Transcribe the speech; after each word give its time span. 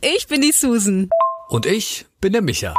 ich 0.00 0.26
bin 0.26 0.40
die 0.40 0.52
Susan. 0.52 1.10
Und 1.48 1.66
ich 1.66 2.06
bin 2.20 2.32
der 2.32 2.42
Micha. 2.42 2.74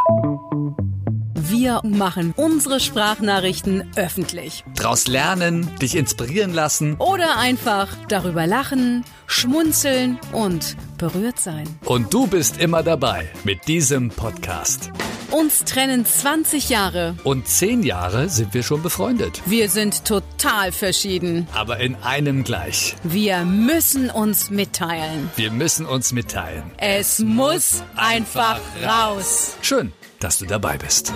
Wir 1.36 1.82
machen 1.84 2.34
unsere 2.38 2.80
Sprachnachrichten 2.80 3.92
öffentlich. 3.96 4.64
Daraus 4.76 5.08
lernen, 5.08 5.70
dich 5.82 5.96
inspirieren 5.96 6.54
lassen. 6.54 6.96
Oder 6.98 7.38
einfach 7.38 7.90
darüber 8.08 8.48
lachen, 8.48 9.04
schmunzeln 9.28 10.18
und 10.32 10.78
berührt 10.98 11.40
sein. 11.40 11.68
Und 11.86 12.14
du 12.14 12.28
bist 12.28 12.60
immer 12.60 12.84
dabei 12.84 13.30
mit 13.44 13.68
diesem 13.68 14.10
Podcast. 14.10 14.92
Uns 15.32 15.64
trennen 15.64 16.06
20 16.06 16.68
Jahre. 16.70 17.16
Und 17.24 17.48
10 17.48 17.84
Jahre 17.84 18.28
sind 18.28 18.54
wir 18.54 18.64
schon 18.64 18.84
befreundet. 18.84 19.42
Wir 19.46 19.70
sind 19.70 20.04
total 20.04 20.74
verschieden. 20.74 21.48
Aber 21.54 21.80
in 21.80 21.96
einem 22.04 22.44
gleich. 22.44 22.98
Wir 23.04 23.46
müssen 23.46 24.10
uns 24.10 24.50
mitteilen. 24.50 25.30
Wir 25.38 25.52
müssen 25.52 25.86
uns 25.86 26.12
mitteilen. 26.12 26.64
Es 26.78 27.20
muss 27.20 27.82
einfach 27.96 28.60
raus. 28.86 29.56
Schön, 29.62 29.94
dass 30.20 30.40
du 30.40 30.46
dabei 30.46 30.78
bist. 30.78 31.14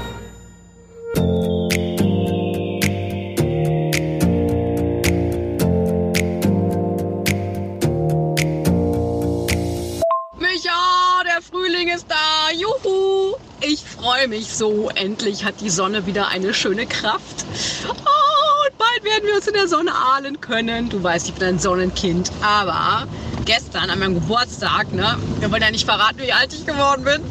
Ich 13.67 13.83
freue 13.83 14.27
mich 14.27 14.53
so. 14.53 14.89
Endlich 14.93 15.43
hat 15.43 15.59
die 15.59 15.71
Sonne 15.71 16.05
wieder 16.05 16.27
eine 16.27 16.53
schöne 16.53 16.85
Kraft. 16.85 17.45
Oh, 17.87 17.91
und 17.91 18.77
bald 18.77 19.03
werden 19.03 19.25
wir 19.25 19.35
uns 19.35 19.47
in 19.47 19.53
der 19.53 19.67
Sonne 19.67 19.91
ahlen 19.91 20.39
können. 20.39 20.89
Du 20.89 21.01
weißt, 21.01 21.27
ich 21.29 21.33
bin 21.33 21.47
ein 21.47 21.59
Sonnenkind. 21.59 22.31
Aber 22.43 23.07
gestern 23.45 23.89
an 23.89 23.97
meinem 23.97 24.13
Geburtstag, 24.15 24.93
ne, 24.93 25.17
wir 25.39 25.51
wollen 25.51 25.63
ja 25.63 25.71
nicht 25.71 25.85
verraten, 25.85 26.19
wie 26.19 26.31
alt 26.31 26.53
ich 26.53 26.67
geworden 26.67 27.05
bin, 27.05 27.21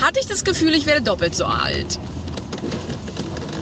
hatte 0.00 0.20
ich 0.20 0.26
das 0.26 0.44
Gefühl, 0.44 0.72
ich 0.74 0.86
werde 0.86 1.02
doppelt 1.02 1.34
so 1.34 1.46
alt. 1.46 1.98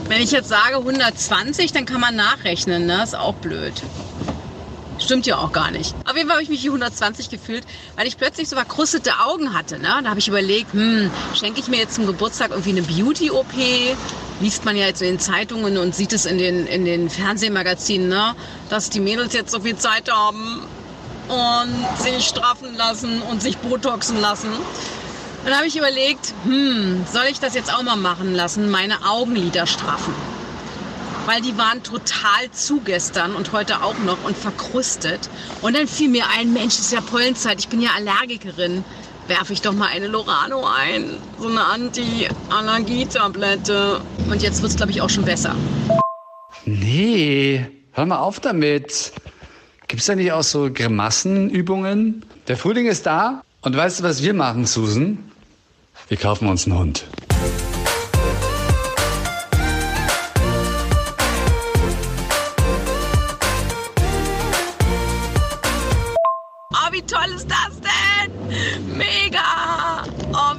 Wenn 0.07 0.21
ich 0.21 0.31
jetzt 0.31 0.49
sage 0.49 0.77
120, 0.77 1.71
dann 1.71 1.85
kann 1.85 2.01
man 2.01 2.15
nachrechnen, 2.15 2.85
ne? 2.85 3.01
Ist 3.03 3.15
auch 3.15 3.35
blöd. 3.35 3.73
Stimmt 5.11 5.25
ja 5.25 5.39
auch 5.39 5.51
gar 5.51 5.71
nicht. 5.71 5.93
Auf 6.05 6.15
jeden 6.15 6.29
Fall 6.29 6.37
habe 6.37 6.43
ich 6.43 6.47
mich 6.47 6.63
wie 6.63 6.69
120 6.69 7.29
gefühlt, 7.29 7.65
weil 7.97 8.07
ich 8.07 8.17
plötzlich 8.17 8.47
so 8.47 8.55
verkrustete 8.55 9.11
Augen 9.19 9.53
hatte. 9.53 9.77
Ne? 9.77 9.89
Da 10.01 10.09
habe 10.09 10.19
ich 10.19 10.29
überlegt, 10.29 10.71
hm, 10.71 11.11
schenke 11.35 11.59
ich 11.59 11.67
mir 11.67 11.79
jetzt 11.79 11.95
zum 11.95 12.07
Geburtstag 12.07 12.51
irgendwie 12.51 12.69
eine 12.69 12.81
Beauty-OP? 12.81 13.51
Liest 14.39 14.63
man 14.63 14.77
ja 14.77 14.85
jetzt 14.85 15.01
in 15.01 15.09
den 15.09 15.19
Zeitungen 15.19 15.77
und 15.77 15.93
sieht 15.93 16.13
es 16.13 16.25
in 16.25 16.37
den, 16.37 16.65
in 16.65 16.85
den 16.85 17.09
Fernsehmagazinen, 17.09 18.07
ne? 18.07 18.35
dass 18.69 18.89
die 18.89 19.01
Mädels 19.01 19.33
jetzt 19.33 19.51
so 19.51 19.59
viel 19.59 19.75
Zeit 19.75 20.09
haben 20.09 20.61
und 21.27 22.01
sich 22.01 22.25
straffen 22.25 22.77
lassen 22.77 23.21
und 23.21 23.41
sich 23.41 23.57
botoxen 23.57 24.21
lassen. 24.21 24.53
Dann 25.43 25.57
habe 25.57 25.67
ich 25.67 25.75
überlegt, 25.75 26.33
hm, 26.45 27.05
soll 27.11 27.25
ich 27.29 27.41
das 27.41 27.53
jetzt 27.53 27.73
auch 27.73 27.83
mal 27.83 27.97
machen 27.97 28.33
lassen, 28.33 28.71
meine 28.71 29.05
Augenlider 29.05 29.67
straffen? 29.67 30.30
Weil 31.25 31.41
die 31.41 31.57
waren 31.57 31.83
total 31.83 32.49
zu 32.51 32.79
gestern 32.81 33.35
und 33.35 33.51
heute 33.51 33.83
auch 33.83 33.97
noch 33.99 34.23
und 34.23 34.35
verkrustet. 34.35 35.29
Und 35.61 35.75
dann 35.75 35.87
fiel 35.87 36.09
mir 36.09 36.25
ein, 36.35 36.51
Mensch, 36.51 36.73
es 36.75 36.81
ist 36.81 36.93
ja 36.93 37.01
Pollenzeit, 37.01 37.59
ich 37.59 37.67
bin 37.67 37.79
ja 37.81 37.91
Allergikerin. 37.95 38.83
Werfe 39.27 39.53
ich 39.53 39.61
doch 39.61 39.73
mal 39.73 39.87
eine 39.87 40.07
Lorano 40.07 40.65
ein. 40.65 41.17
So 41.39 41.47
eine 41.47 41.63
Anti-Allergietablette. 41.63 44.01
Und 44.29 44.41
jetzt 44.41 44.61
wird 44.61 44.71
es, 44.71 44.77
glaube 44.77 44.91
ich, 44.91 45.01
auch 45.01 45.09
schon 45.09 45.25
besser. 45.25 45.55
Nee, 46.65 47.65
hör 47.93 48.05
mal 48.05 48.19
auf 48.19 48.39
damit. 48.39 49.11
Gibt's 49.87 50.07
da 50.07 50.15
nicht 50.15 50.31
auch 50.31 50.43
so 50.43 50.69
Grimassenübungen? 50.73 52.25
Der 52.47 52.57
Frühling 52.57 52.87
ist 52.87 53.05
da 53.05 53.43
und 53.61 53.77
weißt 53.77 53.99
du, 53.99 54.03
was 54.03 54.23
wir 54.23 54.33
machen, 54.33 54.65
Susan? 54.65 55.19
Wir 56.07 56.17
kaufen 56.17 56.47
uns 56.47 56.65
einen 56.65 56.77
Hund. 56.77 57.05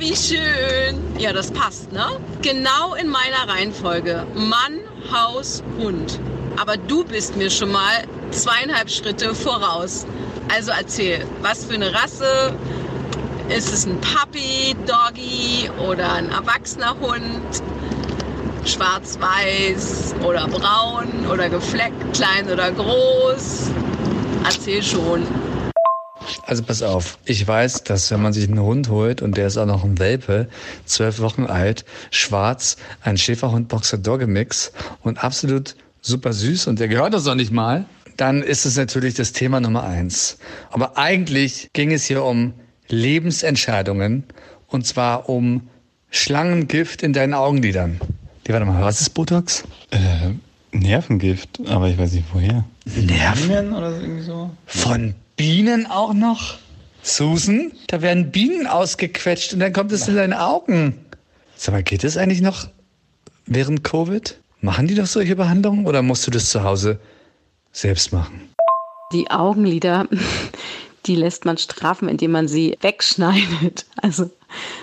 Wie 0.02 0.16
schön. 0.16 1.00
Ja, 1.16 1.32
das 1.32 1.52
passt, 1.52 1.92
ne? 1.92 2.04
Genau 2.42 2.94
in 2.94 3.08
meiner 3.08 3.46
Reihenfolge. 3.46 4.26
Mann, 4.34 4.80
Haus, 5.12 5.62
Hund. 5.78 6.18
Aber 6.60 6.76
du 6.76 7.04
bist 7.04 7.36
mir 7.36 7.48
schon 7.48 7.70
mal 7.70 8.02
zweieinhalb 8.32 8.90
Schritte 8.90 9.32
voraus. 9.32 10.04
Also 10.52 10.72
erzähl, 10.72 11.24
was 11.40 11.64
für 11.64 11.74
eine 11.74 11.94
Rasse? 11.94 12.52
Ist 13.48 13.72
es 13.72 13.86
ein 13.86 14.00
Puppy, 14.00 14.74
Doggy 14.86 15.70
oder 15.88 16.14
ein 16.14 16.30
erwachsener 16.30 16.96
Hund? 16.98 17.62
Schwarz-weiß 18.64 20.16
oder 20.24 20.48
braun 20.48 21.26
oder 21.30 21.48
gefleckt, 21.48 22.12
klein 22.12 22.50
oder 22.50 22.72
groß? 22.72 23.70
Erzähl 24.44 24.82
schon. 24.82 25.22
Also 26.46 26.62
pass 26.62 26.82
auf, 26.82 27.18
ich 27.24 27.46
weiß, 27.46 27.84
dass 27.84 28.10
wenn 28.10 28.22
man 28.22 28.32
sich 28.32 28.48
einen 28.48 28.60
Hund 28.60 28.88
holt 28.88 29.22
und 29.22 29.36
der 29.36 29.46
ist 29.46 29.56
auch 29.56 29.66
noch 29.66 29.84
ein 29.84 29.98
Welpe, 29.98 30.48
zwölf 30.84 31.20
Wochen 31.20 31.44
alt, 31.44 31.84
schwarz, 32.10 32.76
ein 33.02 33.16
Schäferhund-Boxer-Dogge-Mix 33.16 34.72
und 35.02 35.22
absolut 35.22 35.76
super 36.00 36.32
süß 36.32 36.66
und 36.66 36.80
der 36.80 36.88
gehört 36.88 37.14
das 37.14 37.26
auch 37.26 37.34
nicht 37.34 37.52
mal, 37.52 37.84
dann 38.16 38.42
ist 38.42 38.66
es 38.66 38.76
natürlich 38.76 39.14
das 39.14 39.32
Thema 39.32 39.60
Nummer 39.60 39.84
eins. 39.84 40.38
Aber 40.70 40.98
eigentlich 40.98 41.70
ging 41.72 41.92
es 41.92 42.04
hier 42.04 42.24
um 42.24 42.52
Lebensentscheidungen 42.88 44.24
und 44.68 44.86
zwar 44.86 45.28
um 45.28 45.68
Schlangengift 46.10 47.02
in 47.02 47.12
deinen 47.12 47.34
Augenlidern. 47.34 48.00
Die, 48.46 48.52
warte 48.52 48.66
mal, 48.66 48.82
was 48.82 49.00
ist 49.00 49.10
Botox? 49.10 49.64
Äh, 49.90 49.98
Nervengift, 50.72 51.60
aber 51.66 51.88
ich 51.88 51.98
weiß 51.98 52.12
nicht 52.12 52.26
woher. 52.32 52.64
Nerven? 52.84 53.72
Oder 53.72 54.00
irgendwie 54.00 54.22
so? 54.22 54.50
Von 54.66 55.14
Bienen 55.36 55.86
auch 55.86 56.12
noch? 56.12 56.58
Susan, 57.02 57.72
da 57.88 58.00
werden 58.00 58.30
Bienen 58.30 58.66
ausgequetscht 58.66 59.52
und 59.52 59.60
dann 59.60 59.72
kommt 59.72 59.90
es 59.92 60.06
in 60.06 60.14
deine 60.14 60.40
Augen. 60.40 61.04
Sag 61.56 61.72
mal, 61.72 61.82
geht 61.82 62.04
das 62.04 62.16
eigentlich 62.16 62.42
noch 62.42 62.68
während 63.46 63.82
Covid? 63.82 64.38
Machen 64.60 64.86
die 64.86 64.94
doch 64.94 65.06
solche 65.06 65.34
Behandlungen 65.34 65.86
oder 65.86 66.02
musst 66.02 66.26
du 66.26 66.30
das 66.30 66.50
zu 66.50 66.62
Hause 66.62 67.00
selbst 67.72 68.12
machen? 68.12 68.50
Die 69.12 69.30
Augenlider, 69.30 70.06
die 71.06 71.16
lässt 71.16 71.44
man 71.44 71.58
straffen, 71.58 72.08
indem 72.08 72.30
man 72.30 72.46
sie 72.48 72.76
wegschneidet. 72.80 73.86
Also 73.96 74.30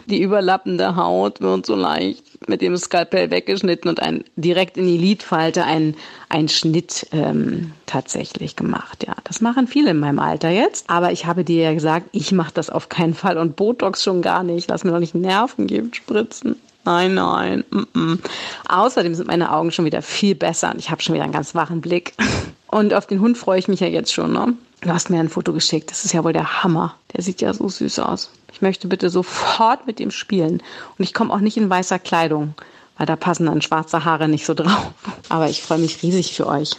die 0.07 0.21
überlappende 0.21 0.95
Haut 0.95 1.41
wird 1.41 1.65
so 1.65 1.75
leicht 1.75 2.28
mit 2.47 2.61
dem 2.61 2.75
Skalpell 2.77 3.31
weggeschnitten 3.31 3.89
und 3.89 4.01
ein, 4.01 4.23
direkt 4.35 4.77
in 4.77 4.85
die 4.85 4.97
Lidfalte 4.97 5.65
ein, 5.65 5.95
ein 6.29 6.47
Schnitt 6.47 7.07
ähm, 7.11 7.73
tatsächlich 7.85 8.55
gemacht. 8.55 9.05
Ja, 9.05 9.15
das 9.23 9.41
machen 9.41 9.67
viele 9.67 9.91
in 9.91 9.99
meinem 9.99 10.19
Alter 10.19 10.49
jetzt. 10.49 10.89
Aber 10.89 11.11
ich 11.11 11.25
habe 11.25 11.43
dir 11.43 11.63
ja 11.63 11.73
gesagt, 11.73 12.07
ich 12.11 12.31
mache 12.31 12.53
das 12.53 12.69
auf 12.69 12.89
keinen 12.89 13.13
Fall 13.13 13.37
und 13.37 13.55
Botox 13.55 14.03
schon 14.03 14.21
gar 14.21 14.43
nicht. 14.43 14.69
Lass 14.69 14.83
mir 14.83 14.91
doch 14.91 14.99
nicht 14.99 15.15
Nervengift 15.15 15.97
spritzen. 15.97 16.55
Nein, 16.85 17.13
nein. 17.13 17.63
Mm 17.69 17.87
-mm. 17.93 18.19
Außerdem 18.67 19.13
sind 19.13 19.27
meine 19.27 19.51
Augen 19.51 19.71
schon 19.71 19.85
wieder 19.85 20.01
viel 20.01 20.35
besser 20.35 20.71
und 20.71 20.79
ich 20.79 20.89
habe 20.89 21.01
schon 21.01 21.13
wieder 21.13 21.25
einen 21.25 21.33
ganz 21.33 21.55
wachen 21.55 21.81
Blick. 21.81 22.13
Und 22.71 22.93
auf 22.93 23.07
den 23.07 23.19
Hund 23.19 23.37
freue 23.37 23.59
ich 23.59 23.67
mich 23.67 23.79
ja 23.79 23.87
jetzt 23.87 24.13
schon. 24.13 24.33
Ne? 24.33 24.53
Du 24.81 24.89
hast 24.89 25.09
mir 25.09 25.19
ein 25.19 25.29
Foto 25.29 25.53
geschickt. 25.53 25.91
Das 25.91 26.05
ist 26.05 26.13
ja 26.13 26.23
wohl 26.23 26.33
der 26.33 26.63
Hammer. 26.63 26.95
Der 27.13 27.23
sieht 27.23 27.41
ja 27.41 27.53
so 27.53 27.67
süß 27.67 27.99
aus. 27.99 28.31
Ich 28.51 28.61
möchte 28.61 28.87
bitte 28.87 29.09
sofort 29.09 29.87
mit 29.87 29.99
ihm 29.99 30.11
spielen. 30.11 30.61
Und 30.97 31.03
ich 31.03 31.13
komme 31.13 31.33
auch 31.33 31.39
nicht 31.39 31.57
in 31.57 31.69
weißer 31.69 31.99
Kleidung, 31.99 32.53
weil 32.97 33.07
da 33.07 33.15
passen 33.15 33.47
dann 33.47 33.61
schwarze 33.61 34.05
Haare 34.05 34.27
nicht 34.27 34.45
so 34.45 34.53
drauf. 34.53 34.91
Aber 35.29 35.49
ich 35.49 35.61
freue 35.61 35.79
mich 35.79 36.01
riesig 36.03 36.35
für 36.35 36.47
euch. 36.47 36.71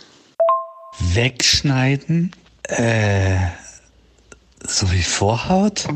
Wegschneiden? 1.13 2.33
Äh, 2.65 3.37
so 4.67 4.91
wie 4.93 5.03
Vorhaut? 5.03 5.87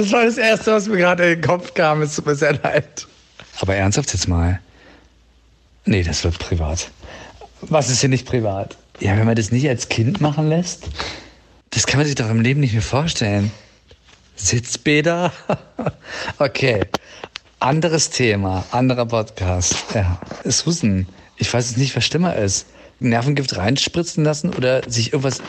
Das 0.00 0.12
war 0.12 0.24
das 0.24 0.38
Erste, 0.38 0.72
was 0.72 0.88
mir 0.88 0.96
gerade 0.96 1.24
in 1.24 1.40
den 1.42 1.46
Kopf 1.46 1.74
kam. 1.74 2.00
Es 2.00 2.16
tut 2.16 2.24
mir 2.24 2.34
sehr 2.34 2.54
leid. 2.54 3.06
Aber 3.60 3.74
ernsthaft 3.74 4.10
jetzt 4.14 4.28
mal. 4.28 4.58
Nee, 5.84 6.02
das 6.02 6.24
wird 6.24 6.38
privat. 6.38 6.90
Was 7.60 7.90
ist 7.90 8.00
hier 8.00 8.08
nicht 8.08 8.26
privat? 8.26 8.78
Ja, 9.00 9.14
wenn 9.18 9.26
man 9.26 9.36
das 9.36 9.52
nicht 9.52 9.68
als 9.68 9.90
Kind 9.90 10.22
machen 10.22 10.48
lässt, 10.48 10.88
das 11.68 11.86
kann 11.86 11.98
man 11.98 12.06
sich 12.06 12.14
doch 12.14 12.30
im 12.30 12.40
Leben 12.40 12.60
nicht 12.60 12.72
mehr 12.72 12.80
vorstellen. 12.80 13.52
Sitzbäder? 14.36 15.34
okay. 16.38 16.80
Anderes 17.58 18.08
Thema, 18.08 18.64
anderer 18.70 19.04
Podcast. 19.04 19.74
Ja, 19.94 20.18
Susan, 20.46 21.06
ich 21.36 21.52
weiß 21.52 21.72
jetzt 21.72 21.78
nicht, 21.78 21.94
was 21.94 22.06
schlimmer 22.06 22.36
ist. 22.36 22.64
Nervengift 23.00 23.54
reinspritzen 23.54 24.24
lassen 24.24 24.54
oder 24.54 24.80
sich 24.90 25.12
irgendwas 25.12 25.42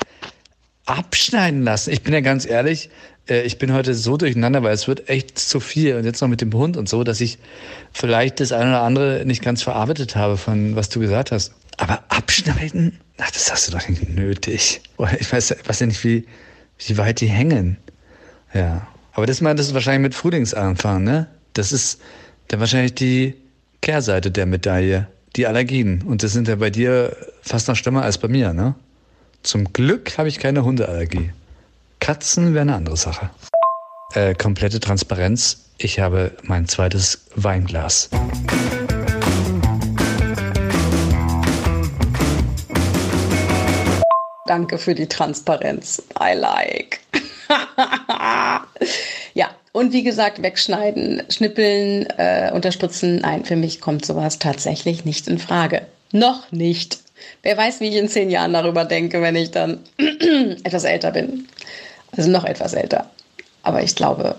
abschneiden 0.98 1.64
lassen. 1.64 1.92
Ich 1.92 2.04
bin 2.04 2.14
ja 2.14 2.22
ganz 2.22 2.46
ehrlich, 2.46 2.90
äh, 3.28 3.42
ich 3.44 3.58
bin 3.58 3.74
heute 3.74 3.94
so 3.94 4.18
durcheinander, 4.18 4.64
weil 4.64 4.74
es 4.74 4.88
wird 4.88 5.10
echt 5.10 5.38
zu 5.38 5.60
viel 5.60 5.96
und 5.96 6.06
jetzt 6.06 6.22
noch 6.22 6.28
mit 6.28 6.42
dem 6.42 6.54
Hund 6.54 6.78
und 6.78 6.90
so, 6.90 7.04
dass 7.04 7.22
ich 7.22 7.38
vielleicht 7.92 8.40
das 8.40 8.52
eine 8.52 8.70
oder 8.70 8.82
andere 8.82 9.24
nicht 9.26 9.42
ganz 9.42 9.62
verarbeitet 9.62 10.16
habe 10.16 10.38
von 10.38 10.76
was 10.76 10.90
du 10.90 11.00
gesagt 11.00 11.32
hast. 11.32 11.54
Aber 11.78 12.04
abschneiden? 12.10 13.00
Ach, 13.20 13.32
das 13.32 13.52
hast 13.52 13.68
du 13.68 13.72
doch 13.72 13.88
nicht 13.88 14.10
nötig. 14.10 14.82
Ich 15.20 15.32
weiß, 15.32 15.52
ich 15.52 15.70
weiß 15.70 15.80
ja 15.80 15.86
nicht, 15.88 16.04
wie, 16.04 16.26
wie 16.86 16.98
weit 16.98 17.22
die 17.22 17.28
hängen. 17.28 17.78
Ja. 18.54 18.88
Aber 19.14 19.26
das 19.26 19.42
meintest 19.42 19.72
du 19.72 19.74
wahrscheinlich 19.74 20.02
mit 20.02 20.16
Frühlingsanfang, 20.16 21.04
ne? 21.04 21.28
Das 21.54 21.72
ist 21.72 22.02
dann 22.48 22.60
wahrscheinlich 22.60 22.96
die 22.96 23.36
Kehrseite 23.82 24.32
der 24.32 24.46
Medaille. 24.46 25.08
Die 25.36 25.48
Allergien. 25.48 26.02
Und 26.02 26.24
das 26.24 26.34
sind 26.34 26.48
ja 26.48 26.56
bei 26.56 26.70
dir 26.70 27.16
fast 27.42 27.68
noch 27.68 27.76
schlimmer 27.76 28.04
als 28.04 28.18
bei 28.18 28.28
mir, 28.28 28.54
ne? 28.54 28.76
Zum 29.44 29.74
Glück 29.74 30.20
habe 30.20 30.30
ich 30.30 30.38
keine 30.38 30.64
Hundeallergie. 30.64 31.32
Katzen 32.00 32.54
wäre 32.54 32.62
eine 32.62 32.76
andere 32.76 32.96
Sache. 32.96 33.32
Äh, 34.14 34.36
komplette 34.36 34.80
Transparenz. 34.80 35.66
Ich 35.80 36.00
habe 36.00 36.32
mein 36.44 36.68
zweites 36.68 37.26
Weinglas. 37.36 38.10
Danke 44.46 44.78
für 44.78 44.94
die 44.94 45.08
Transparenz. 45.08 46.04
I 46.20 46.36
like. 46.36 47.00
ja, 49.34 49.50
und 49.72 49.92
wie 49.92 50.04
gesagt, 50.04 50.44
wegschneiden, 50.44 51.24
schnippeln, 51.30 52.06
äh, 52.18 52.52
unterspritzen. 52.54 53.20
Nein, 53.20 53.46
für 53.46 53.56
mich 53.56 53.82
kommt 53.82 54.06
sowas 54.06 54.38
tatsächlich 54.38 55.04
nicht 55.04 55.28
in 55.28 55.40
Frage. 55.40 55.88
Noch 56.12 56.52
nicht. 56.52 57.00
Wer 57.44 57.58
weiß, 57.58 57.80
wie 57.80 57.90
ich 57.90 57.96
in 57.96 58.10
zehn 58.10 58.30
Jahren 58.30 58.54
darüber 58.54 58.86
denke, 58.86 59.22
wenn 59.22 59.36
ich 59.36 59.52
dann 59.52 59.80
etwas 60.64 60.84
älter 60.84 61.12
bin. 61.12 61.48
Also 62.16 62.30
noch 62.30 62.44
etwas 62.44 62.74
älter. 62.74 63.10
Aber 63.64 63.84
ich 63.84 63.96
glaube, 63.96 64.36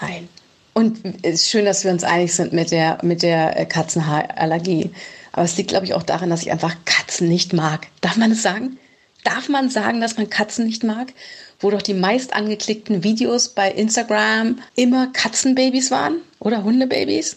nein. 0.00 0.28
Und 0.74 1.00
es 1.22 1.42
ist 1.42 1.48
schön, 1.50 1.64
dass 1.64 1.82
wir 1.84 1.90
uns 1.90 2.04
einig 2.04 2.32
sind 2.32 2.52
mit 2.52 2.70
der, 2.70 2.98
mit 3.02 3.22
der 3.22 3.58
äh, 3.58 3.66
Katzenhaarallergie. 3.66 4.90
Aber 5.32 5.44
es 5.44 5.56
liegt, 5.56 5.70
glaube 5.70 5.86
ich, 5.86 5.94
auch 5.94 6.04
daran, 6.04 6.30
dass 6.30 6.42
ich 6.42 6.52
einfach 6.52 6.76
Katzen 6.84 7.28
nicht 7.28 7.52
mag. 7.52 7.88
Darf 8.00 8.16
man 8.16 8.32
es 8.32 8.42
sagen? 8.42 8.78
Darf 9.24 9.48
man 9.48 9.70
sagen, 9.70 10.00
dass 10.00 10.16
man 10.16 10.30
Katzen 10.30 10.66
nicht 10.66 10.84
mag? 10.84 11.12
Wo 11.58 11.70
doch 11.70 11.82
die 11.82 11.94
meist 11.94 12.32
angeklickten 12.32 13.02
Videos 13.02 13.48
bei 13.48 13.70
Instagram 13.70 14.60
immer 14.76 15.08
Katzenbabys 15.12 15.90
waren 15.90 16.18
oder 16.38 16.62
Hundebabys? 16.62 17.36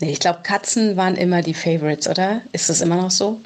Nee, 0.00 0.10
ich 0.10 0.20
glaube, 0.20 0.40
Katzen 0.42 0.96
waren 0.96 1.14
immer 1.14 1.42
die 1.42 1.54
Favorites, 1.54 2.08
oder? 2.08 2.40
Ist 2.52 2.68
das 2.68 2.80
immer 2.80 2.96
noch 2.96 3.10
so? 3.10 3.40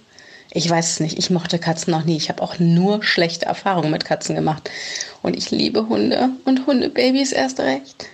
Ich 0.56 0.70
weiß 0.70 0.88
es 0.88 1.00
nicht. 1.00 1.18
Ich 1.18 1.30
mochte 1.30 1.58
Katzen 1.58 1.90
noch 1.90 2.04
nie. 2.04 2.16
Ich 2.16 2.28
habe 2.28 2.40
auch 2.40 2.60
nur 2.60 3.02
schlechte 3.02 3.46
Erfahrungen 3.46 3.90
mit 3.90 4.04
Katzen 4.04 4.36
gemacht. 4.36 4.70
Und 5.20 5.34
ich 5.34 5.50
liebe 5.50 5.88
Hunde 5.88 6.30
und 6.44 6.68
Hundebabys 6.68 7.32
erst 7.32 7.58
recht. 7.58 8.06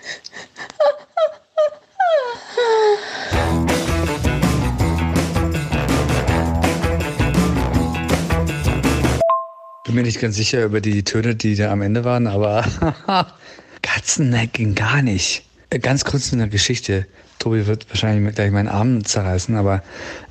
Bin 9.84 9.94
mir 9.94 10.02
nicht 10.02 10.20
ganz 10.20 10.36
sicher 10.36 10.64
über 10.64 10.80
die 10.80 11.04
Töne, 11.04 11.34
die 11.34 11.56
da 11.56 11.70
am 11.70 11.82
Ende 11.82 12.04
waren, 12.04 12.26
aber 12.26 12.64
Katzen 13.82 14.30
ne, 14.30 14.46
ging 14.46 14.74
gar 14.74 15.02
nicht. 15.02 15.42
Äh, 15.68 15.78
ganz 15.78 16.06
kurz 16.06 16.32
eine 16.32 16.48
Geschichte. 16.48 17.06
Tobi 17.40 17.66
wird 17.66 17.88
wahrscheinlich 17.88 18.34
gleich 18.34 18.52
meinen 18.52 18.68
Arm 18.68 19.04
zerreißen, 19.04 19.56
aber 19.56 19.82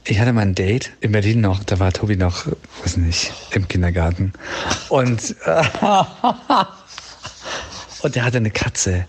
ich 0.06 0.20
hatte 0.20 0.32
mein 0.32 0.56
Date 0.56 0.92
in 1.02 1.12
Berlin 1.12 1.42
noch, 1.42 1.64
da 1.64 1.80
war 1.80 1.92
Tobi 1.92 2.16
noch, 2.16 2.46
weiß 2.84 2.98
nicht, 2.98 3.34
im 3.52 3.68
Kindergarten. 3.68 4.32
Und, 4.90 5.36
und 8.04 8.16
der 8.16 8.24
hatte 8.24 8.38
eine 8.38 8.52
Katze. 8.52 9.08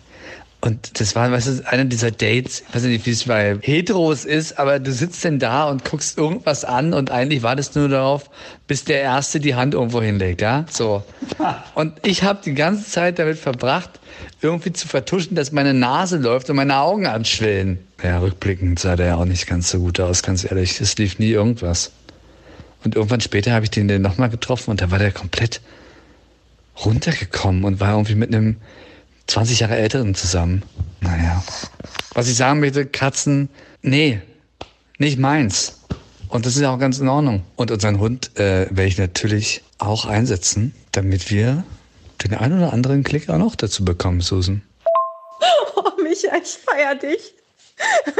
Und 0.62 1.00
das 1.00 1.16
war, 1.16 1.32
weißt 1.32 1.46
du, 1.46 1.68
einer 1.68 1.86
dieser 1.86 2.10
Dates, 2.10 2.62
ich 2.68 2.74
weiß 2.74 2.82
nicht, 2.82 3.06
wie 3.06 3.10
es 3.10 3.24
bei 3.24 3.58
Heteros 3.62 4.26
ist, 4.26 4.58
aber 4.58 4.78
du 4.78 4.92
sitzt 4.92 5.24
denn 5.24 5.38
da 5.38 5.70
und 5.70 5.86
guckst 5.86 6.18
irgendwas 6.18 6.66
an 6.66 6.92
und 6.92 7.10
eigentlich 7.10 7.42
wartest 7.42 7.74
du 7.74 7.80
nur 7.80 7.88
darauf, 7.88 8.28
bis 8.66 8.84
der 8.84 9.00
Erste 9.00 9.40
die 9.40 9.54
Hand 9.54 9.72
irgendwo 9.72 10.02
hinlegt, 10.02 10.42
ja? 10.42 10.66
So. 10.70 11.02
Und 11.74 11.94
ich 12.06 12.22
habe 12.22 12.40
die 12.44 12.54
ganze 12.54 12.88
Zeit 12.88 13.18
damit 13.18 13.38
verbracht, 13.38 13.98
irgendwie 14.42 14.72
zu 14.72 14.86
vertuschen, 14.86 15.34
dass 15.34 15.50
meine 15.50 15.74
Nase 15.74 16.18
läuft 16.18 16.50
und 16.50 16.56
meine 16.56 16.76
Augen 16.76 17.06
anschwillen. 17.06 17.78
Ja, 18.02 18.18
rückblickend 18.18 18.78
sah 18.78 18.96
der 18.96 19.06
ja 19.06 19.16
auch 19.16 19.24
nicht 19.24 19.46
ganz 19.46 19.70
so 19.70 19.78
gut 19.78 19.98
aus, 19.98 20.22
ganz 20.22 20.44
ehrlich. 20.44 20.80
Es 20.80 20.96
lief 20.98 21.18
nie 21.18 21.30
irgendwas. 21.30 21.90
Und 22.84 22.96
irgendwann 22.96 23.20
später 23.20 23.52
habe 23.52 23.64
ich 23.64 23.70
den 23.70 23.88
dann 23.88 24.02
nochmal 24.02 24.30
getroffen 24.30 24.70
und 24.70 24.80
da 24.80 24.90
war 24.90 24.98
der 24.98 25.12
komplett 25.12 25.60
runtergekommen 26.84 27.64
und 27.64 27.80
war 27.80 27.92
irgendwie 27.92 28.14
mit 28.14 28.34
einem 28.34 28.56
20 29.30 29.60
Jahre 29.60 29.76
Älteren 29.76 30.14
zusammen. 30.14 30.62
Naja. 31.00 31.42
Was 32.14 32.28
ich 32.28 32.36
sagen 32.36 32.60
möchte, 32.60 32.84
Katzen, 32.84 33.48
nee, 33.80 34.20
nicht 34.98 35.18
meins. 35.18 35.78
Und 36.28 36.46
das 36.46 36.56
ist 36.56 36.64
auch 36.64 36.78
ganz 36.78 36.98
in 36.98 37.08
Ordnung. 37.08 37.44
Und 37.56 37.70
unseren 37.70 38.00
Hund 38.00 38.36
äh, 38.36 38.66
werde 38.70 38.86
ich 38.86 38.98
natürlich 38.98 39.62
auch 39.78 40.04
einsetzen, 40.04 40.74
damit 40.92 41.30
wir 41.30 41.64
den 42.24 42.34
einen 42.34 42.58
oder 42.58 42.72
anderen 42.72 43.04
Klick 43.04 43.30
auch 43.30 43.38
noch 43.38 43.54
dazu 43.54 43.84
bekommen, 43.84 44.20
Susan. 44.20 44.62
Oh, 45.76 46.02
Micha, 46.02 46.36
ich 46.36 46.58
feier 46.64 46.94
dich. 46.94 47.34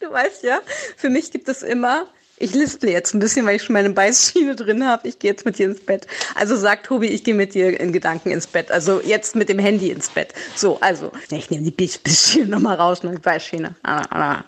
Du 0.00 0.12
weißt 0.12 0.44
ja, 0.44 0.60
für 0.96 1.10
mich 1.10 1.32
gibt 1.32 1.48
es 1.48 1.62
immer 1.62 2.06
ich 2.38 2.54
lisple 2.54 2.90
jetzt 2.90 3.14
ein 3.14 3.18
bisschen, 3.18 3.46
weil 3.46 3.56
ich 3.56 3.62
schon 3.62 3.74
meine 3.74 3.90
Beißschiene 3.90 4.56
drin 4.56 4.86
habe. 4.86 5.08
Ich 5.08 5.18
gehe 5.18 5.30
jetzt 5.30 5.44
mit 5.44 5.58
dir 5.58 5.66
ins 5.66 5.80
Bett. 5.80 6.06
Also 6.34 6.56
sagt 6.56 6.86
Tobi, 6.86 7.08
ich 7.08 7.24
gehe 7.24 7.34
mit 7.34 7.54
dir 7.54 7.78
in 7.78 7.92
Gedanken 7.92 8.30
ins 8.30 8.46
Bett. 8.46 8.70
Also 8.70 9.00
jetzt 9.00 9.36
mit 9.36 9.48
dem 9.48 9.58
Handy 9.58 9.90
ins 9.90 10.08
Bett. 10.08 10.32
So, 10.54 10.80
also 10.80 11.12
ich 11.30 11.50
nehme 11.50 11.70
die 11.70 11.70
Beißschiene 11.70 12.46
nochmal 12.46 12.76
raus, 12.76 13.02
meine 13.02 13.18
Beißschiene. 13.18 13.74
Ah, 13.82 14.02
ah. 14.10 14.44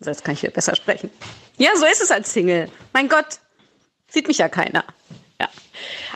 So, 0.00 0.10
jetzt 0.10 0.24
kann 0.24 0.34
ich 0.34 0.42
wieder 0.42 0.52
besser 0.52 0.74
sprechen. 0.74 1.10
Ja, 1.58 1.70
so 1.76 1.86
ist 1.86 2.02
es 2.02 2.10
als 2.10 2.32
Single. 2.32 2.68
Mein 2.92 3.08
Gott, 3.08 3.38
sieht 4.08 4.26
mich 4.26 4.38
ja 4.38 4.48
keiner. 4.48 4.84
Ja, 5.40 5.48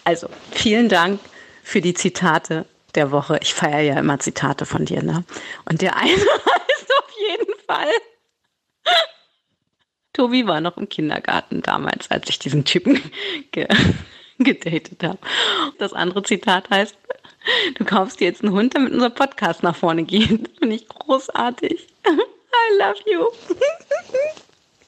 also 0.04 0.28
vielen 0.52 0.88
Dank 0.88 1.20
für 1.62 1.80
die 1.80 1.94
Zitate 1.94 2.66
der 2.94 3.10
Woche. 3.10 3.38
Ich 3.42 3.54
feiere 3.54 3.80
ja 3.80 3.98
immer 3.98 4.18
Zitate 4.18 4.66
von 4.66 4.84
dir, 4.84 5.02
ne? 5.02 5.24
Und 5.66 5.82
der 5.82 5.96
eine 5.96 6.12
heißt 6.12 6.92
auf 6.98 7.10
jeden 7.28 7.54
Fall. 7.66 7.92
Tobi 10.16 10.46
war 10.46 10.62
noch 10.62 10.78
im 10.78 10.88
Kindergarten 10.88 11.60
damals, 11.60 12.10
als 12.10 12.30
ich 12.30 12.38
diesen 12.38 12.64
Typen 12.64 12.98
ge 13.52 13.66
gedatet 14.38 15.02
habe. 15.02 15.18
Das 15.78 15.92
andere 15.92 16.22
Zitat 16.22 16.68
heißt, 16.70 16.96
du 17.76 17.84
kaufst 17.84 18.20
dir 18.20 18.26
jetzt 18.26 18.42
einen 18.42 18.52
Hund, 18.52 18.74
damit 18.74 18.92
unser 18.92 19.10
Podcast 19.10 19.62
nach 19.62 19.76
vorne 19.76 20.04
geht. 20.04 20.48
Finde 20.58 20.76
ich 20.76 20.88
großartig. 20.88 21.86
I 22.06 22.78
love 22.78 23.00
you. 23.06 23.26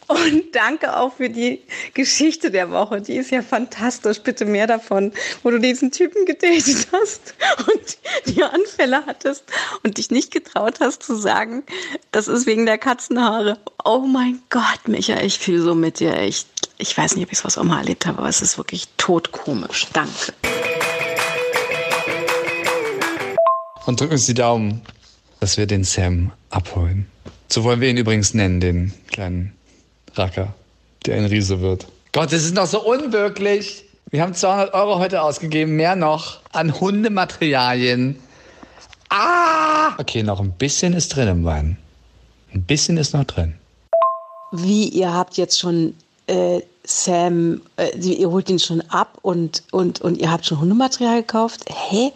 Und 0.09 0.55
danke 0.55 0.97
auch 0.97 1.15
für 1.15 1.29
die 1.29 1.61
Geschichte 1.93 2.51
der 2.51 2.71
Woche. 2.71 3.03
Die 3.03 3.17
ist 3.17 3.31
ja 3.31 3.43
fantastisch. 3.43 4.21
Bitte 4.21 4.47
mehr 4.47 4.67
davon, 4.67 5.13
wo 5.43 5.51
du 5.51 5.61
diesen 5.61 5.93
Typen 5.93 6.25
gedatet 6.25 6.89
hast 6.93 7.35
und 7.59 8.35
die 8.35 8.43
Anfälle 8.43 9.05
hattest 9.05 9.45
und 9.83 9.99
dich 9.99 10.11
nicht 10.11 10.31
getraut 10.31 10.81
hast 10.81 11.03
zu 11.03 11.15
sagen, 11.15 11.63
das 12.11 12.27
ist 12.27 12.47
wegen 12.47 12.65
der 12.65 12.79
Katzenhaare. 12.79 13.59
Oh 13.85 14.01
mein 14.01 14.41
Gott, 14.49 14.89
Micha, 14.89 15.21
ich 15.21 15.39
fühle 15.39 15.61
so 15.61 15.75
mit 15.75 16.01
dir. 16.01 16.23
Ich, 16.23 16.47
ich 16.79 16.97
weiß 16.97 17.15
nicht, 17.15 17.27
ob 17.27 17.33
ich 17.33 17.45
was 17.45 17.59
auch 17.59 17.65
mal 17.65 17.81
erlebt 17.81 18.07
habe, 18.07 18.19
aber 18.19 18.29
es 18.29 18.41
ist 18.41 18.57
wirklich 18.57 18.89
totkomisch. 18.97 19.89
Danke. 19.93 20.33
Und 23.85 24.01
drücken 24.01 24.17
Sie 24.17 24.29
die 24.29 24.41
Daumen, 24.41 24.81
dass 25.41 25.59
wir 25.59 25.67
den 25.67 25.85
Sam 25.85 26.33
abholen. 26.49 27.07
So 27.51 27.65
wollen 27.65 27.81
wir 27.83 27.89
ihn 27.89 27.97
übrigens 27.99 28.33
nennen, 28.33 28.61
den 28.61 28.93
kleinen 29.11 29.58
Racker, 30.19 30.55
der 31.07 31.17
ein 31.17 31.27
Riese 31.27 31.61
wird. 31.61 31.87
Gott, 32.13 32.33
das 32.33 32.45
ist 32.45 32.55
noch 32.55 32.67
so 32.67 32.81
unwirklich. 32.81 33.85
Wir 34.11 34.23
haben 34.23 34.35
200 34.35 34.75
Euro 34.75 34.99
heute 34.99 35.23
ausgegeben, 35.23 35.77
mehr 35.77 35.95
noch 35.95 36.41
an 36.53 36.81
Hundematerialien. 36.81 38.19
Ah! 39.11 39.93
Okay, 39.99 40.23
noch 40.23 40.41
ein 40.41 40.53
bisschen 40.53 40.95
ist 40.95 41.15
drin 41.15 41.29
im 41.29 41.45
Wein. 41.45 41.79
Ein 42.55 42.63
bisschen 42.63 42.97
ist 42.97 43.15
noch 43.15 43.25
drin. 43.25 43.55
Wie, 44.53 44.89
ihr 44.89 45.13
habt 45.13 45.37
jetzt 45.37 45.59
schon 45.59 45.95
äh, 46.27 46.61
Sam, 46.85 47.61
äh, 47.77 47.97
ihr 47.99 48.31
holt 48.31 48.49
ihn 48.49 48.59
schon 48.59 48.81
ab 48.89 49.19
und, 49.21 49.63
und, 49.73 50.01
und 50.01 50.17
ihr 50.19 50.31
habt 50.31 50.47
schon 50.47 50.61
Hundematerial 50.61 51.21
gekauft? 51.21 51.67
Hä? 51.69 52.13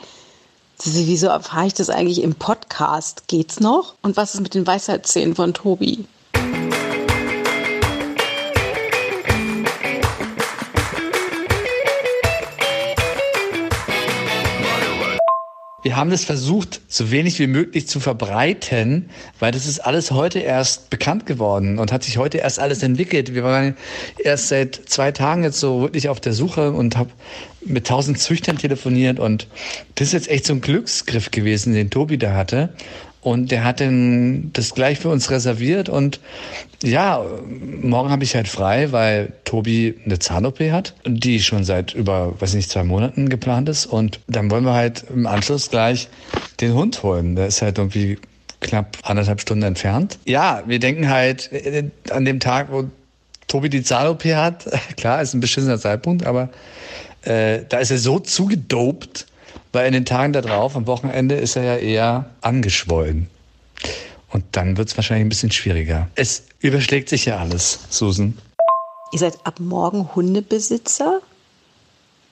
Wieso 0.84 1.28
erfahre 1.28 1.66
ich 1.66 1.74
das 1.74 1.90
eigentlich 1.90 2.22
im 2.22 2.34
Podcast? 2.34 3.28
Geht's 3.28 3.60
noch? 3.60 3.94
Und 4.02 4.16
was 4.16 4.34
ist 4.34 4.40
mit 4.40 4.54
den 4.54 4.66
Weisheitszähnen 4.66 5.34
von 5.34 5.54
Tobi? 5.54 6.06
Wir 15.82 15.96
haben 15.96 16.10
das 16.10 16.24
versucht, 16.24 16.80
so 16.86 17.10
wenig 17.10 17.38
wie 17.40 17.48
möglich 17.48 17.88
zu 17.88 17.98
verbreiten, 17.98 19.10
weil 19.40 19.50
das 19.50 19.66
ist 19.66 19.80
alles 19.80 20.12
heute 20.12 20.38
erst 20.38 20.90
bekannt 20.90 21.26
geworden 21.26 21.78
und 21.78 21.92
hat 21.92 22.04
sich 22.04 22.18
heute 22.18 22.38
erst 22.38 22.60
alles 22.60 22.82
entwickelt. 22.82 23.34
Wir 23.34 23.42
waren 23.42 23.76
erst 24.18 24.48
seit 24.48 24.76
zwei 24.86 25.10
Tagen 25.10 25.42
jetzt 25.42 25.58
so 25.58 25.80
wirklich 25.80 26.08
auf 26.08 26.20
der 26.20 26.32
Suche 26.32 26.70
und 26.70 26.96
habe 26.96 27.10
mit 27.64 27.86
tausend 27.86 28.18
Züchtern 28.18 28.58
telefoniert 28.58 29.18
und 29.18 29.48
das 29.96 30.08
ist 30.08 30.12
jetzt 30.12 30.30
echt 30.30 30.46
so 30.46 30.52
ein 30.52 30.60
Glücksgriff 30.60 31.30
gewesen, 31.30 31.74
den 31.74 31.90
Tobi 31.90 32.16
da 32.16 32.34
hatte. 32.34 32.70
Und 33.22 33.52
der 33.52 33.62
hat 33.62 33.80
dann 33.80 34.50
das 34.52 34.74
gleich 34.74 34.98
für 34.98 35.08
uns 35.08 35.30
reserviert. 35.30 35.88
Und 35.88 36.18
ja, 36.82 37.24
morgen 37.80 38.10
habe 38.10 38.24
ich 38.24 38.34
halt 38.34 38.48
frei, 38.48 38.90
weil 38.90 39.32
Tobi 39.44 39.94
eine 40.04 40.18
Zahn-OP 40.18 40.58
hat, 40.58 40.94
die 41.06 41.40
schon 41.40 41.62
seit 41.62 41.94
über, 41.94 42.34
weiß 42.40 42.54
nicht, 42.54 42.68
zwei 42.68 42.82
Monaten 42.82 43.28
geplant 43.28 43.68
ist. 43.68 43.86
Und 43.86 44.18
dann 44.26 44.50
wollen 44.50 44.64
wir 44.64 44.74
halt 44.74 45.04
im 45.08 45.26
Anschluss 45.28 45.70
gleich 45.70 46.08
den 46.60 46.74
Hund 46.74 47.04
holen. 47.04 47.36
Der 47.36 47.46
ist 47.46 47.62
halt 47.62 47.78
irgendwie 47.78 48.18
knapp 48.58 48.98
anderthalb 49.04 49.40
Stunden 49.40 49.62
entfernt. 49.62 50.18
Ja, 50.24 50.64
wir 50.66 50.80
denken 50.80 51.08
halt 51.08 51.52
äh, 51.52 51.84
an 52.10 52.24
dem 52.24 52.40
Tag, 52.40 52.72
wo 52.72 52.84
Tobi 53.46 53.68
die 53.68 53.84
Zahn-OP 53.84 54.24
hat, 54.24 54.66
klar, 54.96 55.22
ist 55.22 55.32
ein 55.34 55.40
beschissener 55.40 55.78
Zeitpunkt, 55.78 56.26
aber 56.26 56.48
äh, 57.22 57.60
da 57.68 57.78
ist 57.78 57.92
er 57.92 57.98
so 57.98 58.18
zugedopt, 58.18 59.26
weil 59.72 59.86
in 59.86 59.92
den 59.92 60.04
Tagen 60.04 60.32
darauf, 60.32 60.76
am 60.76 60.86
Wochenende, 60.86 61.34
ist 61.34 61.56
er 61.56 61.64
ja 61.64 61.76
eher 61.76 62.30
angeschwollen. 62.40 63.28
Und 64.30 64.44
dann 64.52 64.76
wird 64.76 64.88
es 64.88 64.96
wahrscheinlich 64.96 65.26
ein 65.26 65.28
bisschen 65.28 65.52
schwieriger. 65.52 66.08
Es 66.14 66.44
überschlägt 66.60 67.08
sich 67.08 67.26
ja 67.26 67.38
alles, 67.38 67.80
Susan. 67.90 68.38
Ihr 69.12 69.18
seid 69.18 69.38
ab 69.44 69.60
morgen 69.60 70.14
Hundebesitzer 70.14 71.20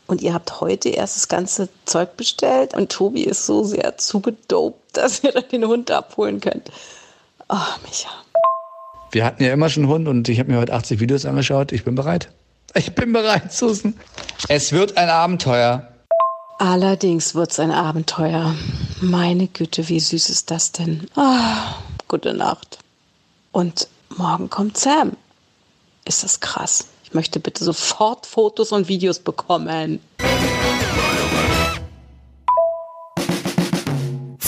und 0.07 0.23
ihr 0.23 0.33
habt 0.33 0.61
heute 0.61 0.89
erst 0.89 1.17
das 1.17 1.29
ganze 1.29 1.69
Zeug 1.85 2.17
bestellt 2.17 2.75
und 2.75 2.91
Tobi 2.91 3.25
ist 3.25 3.45
so 3.45 3.65
sehr 3.65 3.99
zugedopt, 3.99 4.79
dass 4.97 5.23
ihr 5.23 5.33
den 5.33 5.67
Hund 5.67 5.91
abholen 5.91 6.41
könnt. 6.41 6.71
Oh, 7.49 7.57
Micha. 7.85 8.09
Wir 9.13 9.25
hatten 9.25 9.43
ja 9.43 9.53
immer 9.53 9.69
schon 9.69 9.85
einen 9.85 9.93
Hund 9.93 10.09
und 10.09 10.29
ich 10.29 10.39
habe 10.39 10.53
mir 10.53 10.59
heute 10.59 10.73
80 10.73 11.01
Videos 11.01 11.27
angeschaut. 11.27 11.73
Ich 11.73 11.85
bin 11.85 11.97
bereit. 11.97 12.29
Ich 12.75 12.95
bin 12.95 13.13
bereit, 13.13 13.53
Susan. 13.53 13.95
Es 14.49 14.73
wird 14.73 14.97
ein 14.97 15.09
Abenteuer. 15.09 15.89
Allerdings 16.61 17.35
wird 17.35 17.53
es 17.53 17.59
ein 17.59 17.71
Abenteuer. 17.71 18.55
Meine 19.01 19.47
Güte, 19.47 19.89
wie 19.89 19.99
süß 19.99 20.29
ist 20.29 20.51
das 20.51 20.73
denn? 20.73 21.09
Ah, 21.17 21.77
gute 22.07 22.35
Nacht. 22.35 22.77
Und 23.51 23.89
morgen 24.15 24.51
kommt 24.51 24.77
Sam. 24.77 25.17
Ist 26.05 26.23
das 26.23 26.41
krass. 26.41 26.89
Ich 27.03 27.15
möchte 27.15 27.41
bitte 27.41 27.65
sofort 27.65 28.27
Fotos 28.27 28.73
und 28.73 28.89
Videos 28.89 29.21
bekommen. 29.21 30.01